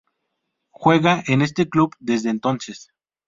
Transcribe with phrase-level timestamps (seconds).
[0.71, 2.89] Juega en este club desde entonces.